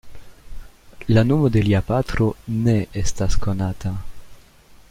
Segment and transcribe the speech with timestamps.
[1.15, 2.31] La nomo de lia patro
[2.65, 3.97] ne estas konata.